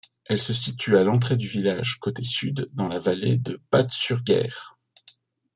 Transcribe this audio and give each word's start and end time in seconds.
Elle 0.25 0.41
se 0.41 0.51
situe 0.51 0.97
à 0.97 1.03
l'entrée 1.03 1.35
du 1.37 1.45
village 1.45 1.99
coté 2.01 2.23
sud, 2.23 2.71
dans 2.73 2.87
la 2.87 2.97
Vallée 2.97 3.37
de 3.37 3.61
Batsurguère. 3.71 4.75